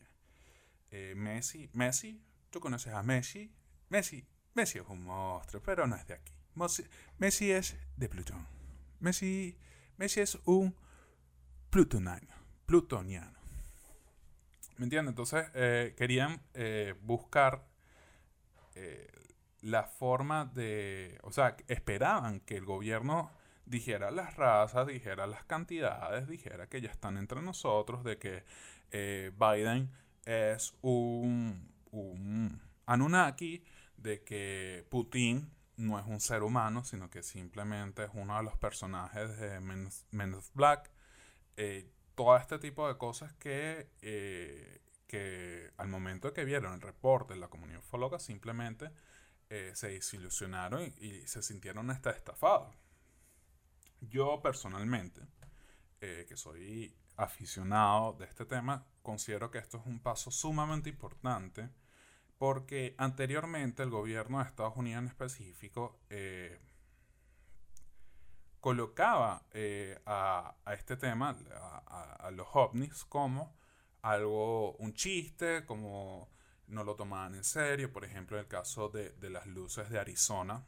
eh, 0.91 1.13
Messi, 1.15 1.69
Messi, 1.71 2.21
tú 2.49 2.59
conoces 2.59 2.93
a 2.93 3.03
Messi, 3.03 3.53
Messi, 3.87 4.27
Messi 4.55 4.79
es 4.79 4.87
un 4.89 5.05
monstruo, 5.05 5.63
pero 5.63 5.87
no 5.87 5.95
es 5.95 6.05
de 6.07 6.15
aquí. 6.15 6.33
Messi 7.19 7.51
es 7.51 7.77
de 7.95 8.09
Plutón. 8.09 8.45
Messi 8.99 9.57
Messi 9.99 10.21
es 10.21 10.37
un 10.45 10.73
plutoniano. 11.69 12.33
plutoniano. 12.65 13.37
¿Me 14.77 14.85
entiendes? 14.85 15.11
Entonces 15.11 15.47
eh, 15.53 15.93
querían 15.97 16.41
eh, 16.53 16.95
buscar 17.01 17.67
eh, 18.79 19.07
la 19.61 19.83
forma 19.83 20.45
de... 20.45 21.19
O 21.23 21.31
sea, 21.31 21.55
esperaban 21.67 22.39
que 22.41 22.57
el 22.57 22.65
gobierno 22.65 23.31
dijera 23.65 24.11
las 24.11 24.35
razas, 24.35 24.87
dijera 24.87 25.27
las 25.27 25.43
cantidades, 25.45 26.27
dijera 26.27 26.67
que 26.67 26.81
ya 26.81 26.89
están 26.89 27.17
entre 27.17 27.41
nosotros, 27.41 28.03
de 28.03 28.17
que 28.17 28.43
Biden 29.37 29.91
es 30.25 30.73
un, 30.81 31.71
un 31.91 32.61
Anunnaki, 32.85 33.63
de 33.97 34.23
que 34.23 34.85
Putin 34.89 35.51
no 35.77 35.97
es 35.97 36.05
un 36.05 36.19
ser 36.19 36.43
humano, 36.43 36.83
sino 36.83 37.09
que 37.09 37.23
simplemente 37.23 38.03
es 38.03 38.11
uno 38.13 38.37
de 38.37 38.43
los 38.43 38.57
personajes 38.57 39.37
de 39.37 39.59
Men, 40.11 40.33
of 40.33 40.49
Black. 40.53 40.91
Eh, 41.55 41.89
todo 42.15 42.35
este 42.35 42.59
tipo 42.59 42.87
de 42.87 42.97
cosas 42.97 43.33
que, 43.33 43.89
eh, 44.01 44.81
que 45.09 45.71
al 45.75 45.89
momento 45.89 46.31
que 46.31 46.45
vieron 46.45 46.73
el 46.73 46.81
reporte 46.81 47.33
de 47.33 47.41
la 47.41 47.49
comunidad 47.49 47.79
ufóloga 47.79 48.19
simplemente 48.19 48.91
eh, 49.49 49.71
se 49.75 49.89
desilusionaron 49.89 50.93
y, 51.01 51.27
se 51.27 51.41
sintieron 51.41 51.89
hasta 51.89 52.11
estafados. 52.11 52.73
Yo 53.99 54.41
personalmente, 54.41 55.21
que 55.99 56.37
soy 56.37 56.95
aficionado 57.17 58.13
de 58.13 58.23
este 58.23 58.45
tema, 58.45 58.85
considero 59.01 59.51
que 59.51 59.57
esto 59.57 59.77
es 59.77 59.85
un 59.85 59.99
paso 59.99 60.31
sumamente 60.31 60.89
importante 60.89 61.69
porque 62.39 62.95
anteriormente 62.97 63.83
el 63.83 63.89
gobierno 63.89 64.39
de 64.39 64.45
Estados 64.45 64.77
Unidos 64.77 65.01
en 65.01 65.07
específico 65.09 65.99
eh, 66.09 66.57
colocaba 68.61 69.43
eh, 69.51 69.99
a, 70.05 70.55
este 70.71 70.95
tema, 70.95 71.37
a, 71.87 72.31
los 72.31 72.47
ovnis, 72.53 73.03
como 73.03 73.53
algo, 74.01 74.73
un 74.73 74.93
chiste, 74.93 75.65
como 75.65 76.29
no 76.67 76.83
lo 76.83 76.95
tomaban 76.95 77.35
en 77.35 77.43
serio. 77.43 77.91
Por 77.91 78.05
ejemplo, 78.05 78.37
en 78.37 78.43
el 78.43 78.47
caso 78.47 78.89
de, 78.89 79.11
de 79.11 79.29
las 79.29 79.47
luces 79.47 79.89
de 79.89 79.99
Arizona, 79.99 80.65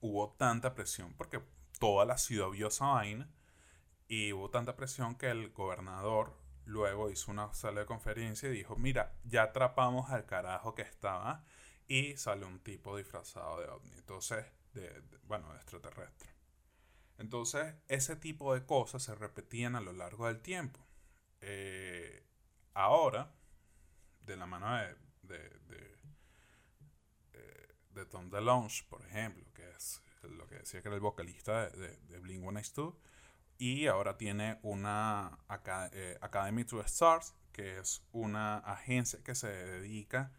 hubo 0.00 0.32
tanta 0.32 0.74
presión 0.74 1.14
porque 1.14 1.40
toda 1.78 2.04
la 2.04 2.18
ciudad 2.18 2.50
vio 2.50 2.68
esa 2.68 2.86
vaina 2.86 3.28
y 4.08 4.32
hubo 4.32 4.50
tanta 4.50 4.76
presión 4.76 5.14
que 5.14 5.30
el 5.30 5.50
gobernador 5.50 6.40
Luego 6.70 7.10
hizo 7.10 7.32
una 7.32 7.52
sala 7.52 7.80
de 7.80 7.86
conferencia 7.86 8.48
y 8.48 8.52
dijo, 8.52 8.76
mira, 8.76 9.16
ya 9.24 9.42
atrapamos 9.42 10.10
al 10.10 10.24
carajo 10.24 10.74
que 10.74 10.82
estaba 10.82 11.44
y 11.88 12.16
sale 12.16 12.46
un 12.46 12.60
tipo 12.60 12.96
disfrazado 12.96 13.60
de 13.60 13.68
ovni. 13.68 13.90
Entonces, 13.96 14.46
de, 14.72 15.02
bueno, 15.24 15.52
de 15.52 15.56
extraterrestre. 15.56 16.30
Entonces, 17.18 17.74
ese 17.88 18.14
tipo 18.14 18.54
de 18.54 18.64
cosas 18.64 19.02
se 19.02 19.16
repetían 19.16 19.74
a 19.74 19.80
lo 19.80 19.92
largo 19.92 20.28
del 20.28 20.40
tiempo. 20.40 20.78
Eh, 21.40 22.26
ahora, 22.74 23.32
de 24.20 24.36
la 24.36 24.46
mano 24.46 24.76
de, 24.76 24.94
de, 25.22 25.38
de, 25.66 25.98
eh, 27.32 27.68
de 27.90 28.06
Tom 28.06 28.30
DeLonge, 28.30 28.84
por 28.88 29.04
ejemplo, 29.04 29.44
que 29.54 29.68
es 29.70 30.02
lo 30.22 30.46
que 30.46 30.56
decía 30.56 30.82
que 30.82 30.88
era 30.88 30.94
el 30.94 31.00
vocalista 31.00 31.70
de, 31.70 31.96
de 31.96 32.20
Blink-182, 32.20 32.96
y 33.58 33.86
ahora 33.86 34.16
tiene 34.16 34.58
una 34.62 35.38
eh, 35.92 36.18
Academy 36.20 36.64
to 36.64 36.80
Stars, 36.82 37.34
que 37.52 37.78
es 37.78 38.02
una 38.12 38.58
agencia 38.58 39.22
que 39.22 39.34
se 39.34 39.48
dedica 39.48 40.32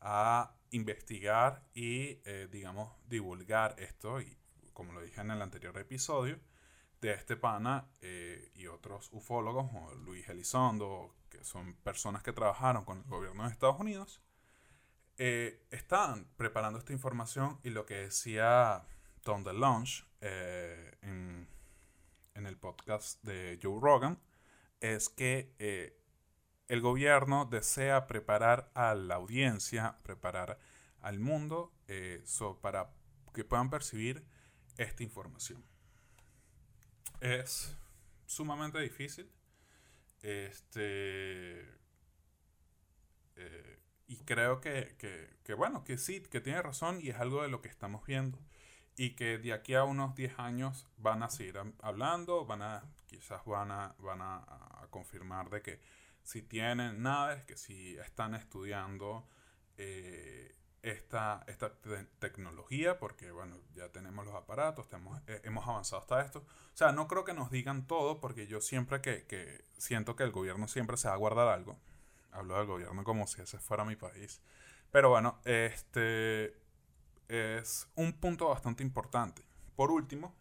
a 0.00 0.54
investigar 0.70 1.66
y, 1.72 2.16
digamos, 2.50 2.92
divulgar 3.06 3.76
esto. 3.78 4.20
Y 4.20 4.36
como 4.74 4.92
lo 4.92 5.00
dije 5.00 5.22
en 5.22 5.30
el 5.30 5.40
anterior 5.40 5.78
episodio, 5.78 6.38
de 7.00 7.12
este 7.12 7.36
pana 7.36 7.88
eh, 8.00 8.50
y 8.54 8.66
otros 8.66 9.08
ufólogos, 9.12 9.70
como 9.70 9.92
Luis 9.94 10.28
Elizondo, 10.28 11.14
que 11.28 11.44
son 11.44 11.74
personas 11.74 12.22
que 12.22 12.32
trabajaron 12.32 12.84
con 12.84 12.98
el 12.98 13.04
gobierno 13.04 13.44
de 13.44 13.50
Estados 13.50 13.78
Unidos, 13.78 14.22
están 15.18 16.28
preparando 16.36 16.78
esta 16.78 16.92
información 16.92 17.58
y 17.62 17.70
lo 17.70 17.86
que 17.86 17.94
decía 17.94 18.84
Tom 19.22 19.44
DeLonge 19.44 20.04
en 20.20 21.48
en 22.36 22.46
el 22.46 22.56
podcast 22.56 23.22
de 23.24 23.58
Joe 23.62 23.80
Rogan 23.80 24.20
es 24.80 25.08
que 25.08 25.54
eh, 25.58 25.98
el 26.68 26.80
gobierno 26.80 27.46
desea 27.46 28.06
preparar 28.06 28.70
a 28.74 28.94
la 28.94 29.14
audiencia, 29.14 29.98
preparar 30.02 30.58
al 31.00 31.18
mundo 31.18 31.72
eh, 31.88 32.22
para 32.60 32.92
que 33.32 33.44
puedan 33.44 33.70
percibir 33.70 34.24
esta 34.76 35.02
información. 35.02 35.64
Es 37.26 37.76
sumamente 38.26 38.78
difícil. 38.78 39.28
Este. 40.22 41.60
Eh, 43.34 43.78
y 44.06 44.18
creo 44.18 44.60
que, 44.60 44.96
que, 45.42 45.54
bueno, 45.54 45.82
que 45.82 45.98
sí, 45.98 46.20
que 46.20 46.40
tiene 46.40 46.62
razón 46.62 47.00
y 47.02 47.08
es 47.10 47.16
algo 47.16 47.42
de 47.42 47.48
lo 47.48 47.62
que 47.62 47.68
estamos 47.68 48.06
viendo. 48.06 48.38
y 48.96 49.10
que 49.16 49.38
de 49.38 49.52
aquí 49.52 49.74
a 49.74 49.84
unos 49.84 50.14
10 50.14 50.38
años 50.38 50.86
van 50.96 51.22
a 51.22 51.28
seguir 51.28 51.58
hablando, 51.80 52.46
van 52.46 52.62
a, 52.62 52.82
quizás 53.06 53.44
van 53.44 53.70
a, 53.70 53.94
van 53.98 54.20
a, 54.22 54.86
confirmar 54.90 55.50
de 55.50 55.62
que 55.62 55.80
si 56.22 56.42
tienen 56.42 57.02
naves, 57.02 57.44
que 57.44 57.56
si 57.56 57.96
están 57.98 58.34
estudiando 58.34 59.28
eh, 59.76 60.54
esta, 60.86 61.42
esta 61.48 61.72
tecnología, 62.20 63.00
porque 63.00 63.32
bueno, 63.32 63.56
ya 63.74 63.88
tenemos 63.88 64.24
los 64.24 64.36
aparatos, 64.36 64.88
tenemos, 64.88 65.20
eh, 65.26 65.40
hemos 65.42 65.66
avanzado 65.66 66.00
hasta 66.00 66.20
esto. 66.20 66.38
O 66.38 66.76
sea, 66.76 66.92
no 66.92 67.08
creo 67.08 67.24
que 67.24 67.34
nos 67.34 67.50
digan 67.50 67.88
todo, 67.88 68.20
porque 68.20 68.46
yo 68.46 68.60
siempre 68.60 69.00
que, 69.00 69.24
que 69.26 69.64
siento 69.76 70.14
que 70.14 70.22
el 70.22 70.30
gobierno 70.30 70.68
siempre 70.68 70.96
se 70.96 71.08
va 71.08 71.14
a 71.14 71.18
guardar 71.18 71.48
algo. 71.48 71.76
Hablo 72.30 72.56
del 72.56 72.66
gobierno 72.66 73.02
como 73.02 73.26
si 73.26 73.42
ese 73.42 73.58
fuera 73.58 73.84
mi 73.84 73.96
país. 73.96 74.40
Pero 74.92 75.10
bueno, 75.10 75.40
este 75.44 76.56
es 77.28 77.88
un 77.96 78.12
punto 78.12 78.48
bastante 78.48 78.84
importante. 78.84 79.42
Por 79.74 79.90
último, 79.90 80.36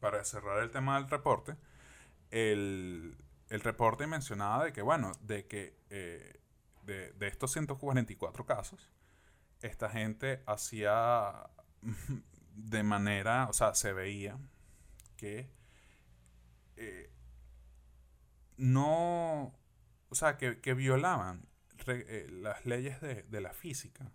para 0.00 0.22
cerrar 0.22 0.62
el 0.62 0.70
tema 0.70 0.96
del 0.96 1.08
reporte, 1.08 1.56
el, 2.30 3.16
reporte 3.48 4.06
mencionaba 4.06 4.66
de 4.66 4.74
que, 4.74 4.82
bueno, 4.82 5.12
de 5.22 5.46
que 5.46 5.74
eh, 5.88 6.40
de, 6.82 7.12
de, 7.12 7.28
estos 7.28 7.52
144 7.52 8.44
casos, 8.44 8.90
esta 9.62 9.90
gente 9.90 10.42
hacía 10.46 11.50
de 12.54 12.82
manera, 12.82 13.46
o 13.48 13.52
sea, 13.52 13.74
se 13.74 13.92
veía 13.92 14.38
que 15.16 15.50
eh, 16.76 17.10
no, 18.56 19.54
o 20.08 20.14
sea, 20.14 20.36
que, 20.36 20.74
violaban 20.74 21.46
eh, 21.86 22.28
las 22.30 22.64
leyes 22.66 23.00
de, 23.00 23.22
de 23.22 23.40
la 23.40 23.52
física 23.52 24.12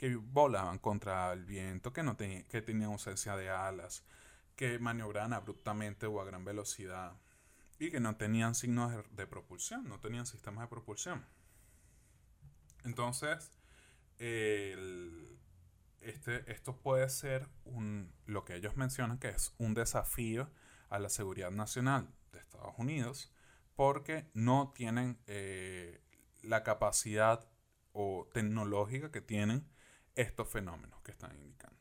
que 0.00 0.16
volaban 0.16 0.78
contra 0.78 1.30
el 1.34 1.44
viento, 1.44 1.92
que, 1.92 2.02
no 2.02 2.16
que 2.16 2.62
tenían 2.64 2.92
ausencia 2.92 3.36
de 3.36 3.50
alas, 3.50 4.02
que 4.56 4.78
maniobraban 4.78 5.34
abruptamente 5.34 6.06
o 6.06 6.22
a 6.22 6.24
gran 6.24 6.42
velocidad 6.42 7.12
y 7.78 7.90
que 7.90 8.00
no 8.00 8.16
tenían 8.16 8.54
signos 8.54 8.94
de, 9.10 9.26
propulsión, 9.26 9.86
no 9.86 10.00
tenían 10.00 10.24
sistemas 10.24 10.64
de 10.64 10.68
propulsión. 10.68 11.26
Entonces, 12.84 13.52
este, 16.00 16.50
esto 16.52 16.76
puede 16.76 17.08
ser 17.08 17.48
un, 17.64 18.12
lo 18.26 18.44
que 18.44 18.56
ellos 18.56 18.76
mencionan 18.76 19.18
que 19.18 19.28
es 19.28 19.54
un 19.58 19.74
desafío 19.74 20.50
a 20.88 20.98
la 20.98 21.08
seguridad 21.08 21.50
nacional 21.50 22.12
de 22.32 22.38
Estados 22.38 22.74
Unidos 22.78 23.32
porque 23.76 24.30
no 24.34 24.72
tienen 24.74 25.18
eh, 25.26 26.02
la 26.42 26.62
capacidad 26.62 27.48
o 27.92 28.28
tecnológica 28.32 29.10
que 29.10 29.20
tienen 29.20 29.66
estos 30.14 30.48
fenómenos 30.48 31.00
que 31.02 31.12
están 31.12 31.34
indicando. 31.36 31.80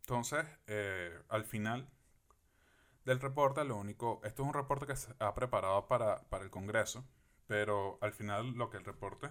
Entonces, 0.00 0.44
eh, 0.66 1.18
al 1.28 1.44
final 1.44 1.88
del 3.04 3.20
reporte, 3.20 3.64
lo 3.64 3.76
único, 3.76 4.20
esto 4.24 4.42
es 4.42 4.48
un 4.48 4.54
reporte 4.54 4.86
que 4.86 4.96
se 4.96 5.14
ha 5.18 5.34
preparado 5.34 5.86
para, 5.88 6.26
el 6.42 6.50
Congreso, 6.50 7.04
pero 7.46 7.98
al 8.02 8.12
final 8.12 8.52
lo 8.52 8.68
que 8.68 8.76
el 8.76 8.84
reporte 8.84 9.30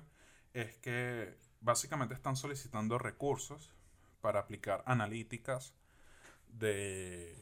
es 0.53 0.77
que 0.77 1.37
básicamente 1.65 2.13
están 2.13 2.37
solicitando 2.37 2.97
recursos 2.97 3.73
para 4.21 4.39
aplicar 4.39 4.83
analíticas 4.85 5.73
de 6.47 7.35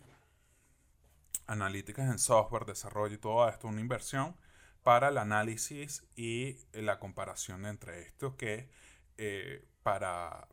analíticas 1.46 2.10
en 2.10 2.18
software, 2.18 2.65
desarrollo 2.65 3.15
y 3.15 3.18
todo 3.18 3.48
esto, 3.50 3.68
una 3.68 3.82
inversión 3.82 4.36
para 4.82 5.10
el 5.10 5.18
análisis 5.18 6.03
y 6.15 6.58
la 6.74 7.00
comparación 7.00 7.65
entre 7.65 8.01
esto 8.01 8.38
que 8.38 8.70
eh, 9.18 9.65
para 9.84 10.48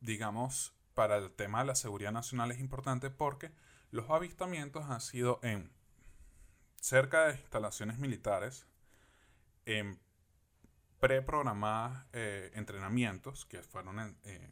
digamos, 0.00 0.72
para 0.94 1.16
el 1.16 1.30
tema 1.30 1.60
de 1.60 1.66
la 1.66 1.74
seguridad 1.74 2.12
nacional 2.12 2.50
es 2.52 2.60
importante 2.60 3.10
porque 3.10 3.50
los 3.90 4.08
avistamientos 4.10 4.88
han 4.88 5.00
sido 5.00 5.40
en 5.42 5.70
cerca 6.80 7.26
de 7.26 7.32
instalaciones 7.32 7.98
militares, 7.98 8.66
en 9.64 9.98
preprogramadas 11.00 12.06
eh, 12.12 12.50
entrenamientos 12.54 13.44
que 13.46 13.62
fueron, 13.62 14.18
eh, 14.24 14.50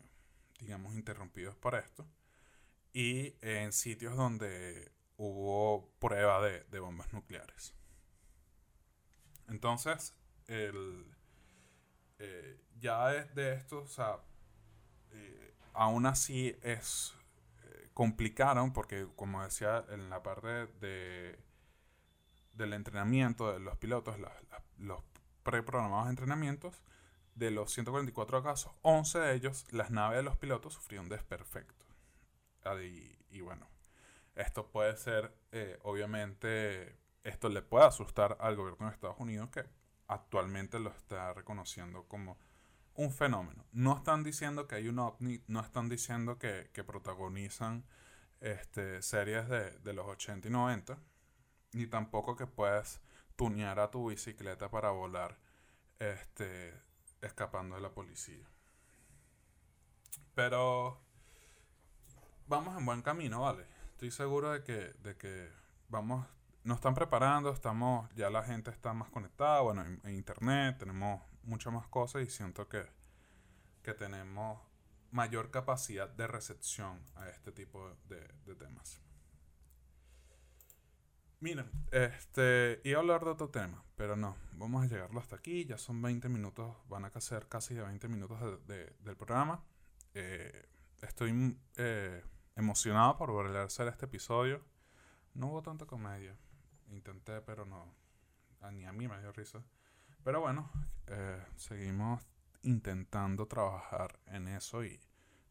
digamos, 0.60 0.94
interrumpidos 0.94 1.56
por 1.56 1.74
esto, 1.74 2.06
y 2.92 3.34
en 3.40 3.72
sitios 3.72 4.16
donde 4.16 4.92
hubo 5.16 5.90
prueba 5.98 6.40
de, 6.42 6.78
bombas 6.78 7.12
nucleares. 7.12 7.74
Entonces, 9.48 10.14
el, 10.46 11.06
eh, 12.18 12.60
ya 12.78 13.08
de 13.08 13.54
esto, 13.54 13.82
o 13.82 13.88
sea, 13.88 14.18
aún 15.72 16.06
así 16.06 16.56
es 16.62 17.14
complicaron 17.94 18.72
porque 18.72 19.06
como 19.14 19.42
decía 19.44 19.84
en 19.88 20.10
la 20.10 20.22
parte 20.22 20.66
de 20.80 21.38
del 22.54 22.72
entrenamiento 22.72 23.52
de 23.52 23.60
los 23.60 23.76
pilotos 23.78 24.16
los 24.78 25.02
preprogramados 25.44 26.08
entrenamientos 26.08 26.82
de 27.36 27.50
los 27.50 27.72
144 27.72 28.42
casos 28.42 28.72
11 28.82 29.18
de 29.18 29.34
ellos 29.34 29.66
las 29.72 29.90
naves 29.90 30.16
de 30.16 30.22
los 30.24 30.36
pilotos 30.36 30.74
sufrieron 30.74 31.08
desperfecto 31.08 31.84
y, 32.82 33.16
y 33.30 33.40
bueno 33.40 33.68
esto 34.34 34.68
puede 34.70 34.96
ser 34.96 35.36
eh, 35.52 35.78
obviamente 35.82 36.98
esto 37.22 37.48
le 37.48 37.62
puede 37.62 37.86
asustar 37.86 38.36
al 38.40 38.56
gobierno 38.56 38.86
de 38.86 38.92
Estados 38.92 39.18
Unidos 39.18 39.50
que 39.50 39.64
actualmente 40.08 40.78
lo 40.78 40.90
está 40.90 41.32
reconociendo 41.32 42.04
como 42.04 42.38
un 42.94 43.10
fenómeno. 43.10 43.64
No 43.72 43.96
están 43.96 44.22
diciendo 44.22 44.66
que 44.68 44.76
hay 44.76 44.88
un 44.88 44.98
ovni, 44.98 45.42
no 45.46 45.60
están 45.60 45.88
diciendo 45.88 46.38
que, 46.38 46.68
protagonizan 46.86 47.84
este, 48.40 49.02
series 49.02 49.48
de, 49.48 49.92
los 49.92 50.06
80 50.06 50.48
y 50.48 50.50
90, 50.50 50.98
ni 51.72 51.86
tampoco 51.86 52.36
que 52.36 52.46
puedes 52.46 53.00
tunear 53.36 53.80
a 53.80 53.90
tu 53.90 54.08
bicicleta 54.08 54.70
para 54.70 54.90
volar 54.90 55.38
este, 55.98 56.74
escapando 57.20 57.76
de 57.76 57.82
la 57.82 57.90
policía. 57.90 58.46
Pero 60.34 61.00
vamos 62.46 62.76
en 62.76 62.86
buen 62.86 63.02
camino, 63.02 63.42
¿vale? 63.42 63.66
Estoy 63.92 64.10
seguro 64.10 64.50
de 64.52 64.62
que, 64.62 64.94
de 65.02 65.16
que 65.16 65.50
vamos, 65.88 66.26
nos 66.64 66.76
están 66.76 66.94
preparando, 66.94 67.50
estamos, 67.50 68.08
ya 68.14 68.30
la 68.30 68.42
gente 68.42 68.70
está 68.70 68.92
más 68.92 69.10
conectada, 69.10 69.60
bueno, 69.60 69.82
en 69.82 70.14
internet, 70.14 70.78
tenemos 70.78 71.22
muchas 71.42 71.72
más 71.72 71.86
cosas 71.86 72.22
y 72.22 72.30
siento 72.30 72.68
que, 72.68 72.84
que 73.82 73.94
tenemos 73.94 74.60
mayor 75.14 75.52
capacidad 75.52 76.08
de 76.08 76.26
recepción 76.26 77.00
a 77.14 77.28
este 77.28 77.52
tipo 77.52 77.88
de, 78.08 78.54
temas. 78.56 79.00
Miren, 81.44 81.70
este, 81.92 82.80
iba 82.84 82.96
a 82.96 83.02
hablar 83.02 83.22
de 83.22 83.32
otro 83.32 83.50
tema, 83.50 83.84
pero 83.96 84.16
no, 84.16 84.34
vamos 84.54 84.82
a 84.82 84.86
llegarlo 84.86 85.20
hasta 85.20 85.36
aquí, 85.36 85.66
ya 85.66 85.76
son 85.76 86.00
20 86.00 86.30
minutos, 86.30 86.74
van 86.88 87.04
a 87.04 87.20
ser 87.20 87.48
casi 87.48 87.74
20 87.74 88.08
minutos 88.08 88.40
del 88.66 89.16
programa. 89.18 89.62
Eh, 90.14 90.66
estoy 91.02 91.54
eh, 91.76 92.24
emocionado 92.56 93.18
por 93.18 93.30
volver 93.30 93.58
a 93.58 93.64
hacer 93.64 93.88
este 93.88 94.06
episodio. 94.06 94.62
No 95.34 95.48
hubo 95.48 95.60
tanta 95.60 95.84
comedia, 95.84 96.34
intenté, 96.90 97.42
pero 97.42 97.66
no, 97.66 97.94
ni 98.72 98.86
a 98.86 98.92
mí 98.92 99.06
me 99.06 99.20
dio 99.20 99.30
risa. 99.30 99.62
Pero 100.22 100.40
bueno, 100.40 100.70
eh, 101.08 101.44
seguimos 101.56 102.26
intentando 102.62 103.46
trabajar 103.46 104.18
en 104.28 104.48
eso 104.48 104.82
y 104.82 104.98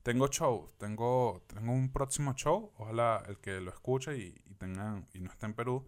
tengo 0.03 0.27
show, 0.27 0.69
tengo, 0.77 1.43
tengo 1.47 1.71
un 1.71 1.91
próximo 1.91 2.33
show, 2.33 2.73
ojalá 2.77 3.23
el 3.27 3.39
que 3.39 3.61
lo 3.61 3.71
escuche 3.71 4.17
y, 4.17 4.35
y, 4.45 4.55
tengan, 4.55 5.07
y 5.13 5.21
no 5.21 5.31
esté 5.31 5.45
en 5.45 5.53
Perú, 5.53 5.87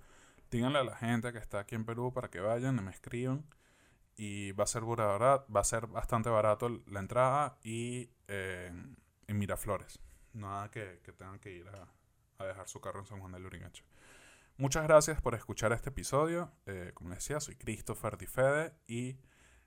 díganle 0.49 0.80
a 0.80 0.84
la 0.84 0.95
gente 0.95 1.32
que 1.34 1.39
está 1.39 1.60
aquí 1.60 1.75
en 1.75 1.86
Perú 1.86 2.13
para 2.13 2.30
que 2.30 2.39
vayan 2.39 2.84
me 2.84 2.91
escriban 2.91 3.45
y 4.15 4.54
va 4.54 4.63
a 4.63 4.67
ser 4.67 4.84
barato, 4.84 5.51
va 5.51 5.60
a 5.60 5.63
ser 5.65 5.88
bastante 5.88 6.30
barato 6.30 6.69
la 6.88 6.99
entrada 6.99 7.58
y 7.63 8.10
eh, 8.28 8.71
en 9.28 9.38
Miraflores, 9.38 9.99
nada 10.34 10.71
que, 10.71 11.01
tengan 11.17 11.39
que 11.39 11.51
ir 11.51 11.67
a, 11.67 11.88
a, 12.38 12.45
dejar 12.45 12.69
su 12.69 12.80
carro 12.80 13.01
en 13.01 13.06
San 13.06 13.19
Juan 13.19 13.34
del 13.34 13.43
Lurigancho. 13.43 13.84
Muchas 14.58 14.84
gracias 14.84 15.19
por 15.21 15.36
escuchar 15.36 15.73
este 15.73 15.89
episodio. 15.89 16.54
Eh, 16.65 16.91
como 16.93 17.10
les 17.10 17.19
decía, 17.19 17.41
soy 17.41 17.56
Christopher 17.56 18.17
Di 18.17 18.25
Fede 18.25 18.73
y 18.88 19.17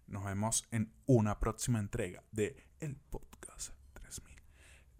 nos 0.06 0.24
vemos 0.24 0.66
en 0.70 0.94
una 1.04 1.38
próxima 1.38 1.78
entrega 1.78 2.24
de 2.32 2.66
El 2.80 2.96
Podcast 2.96 3.27
3000. 3.27 3.27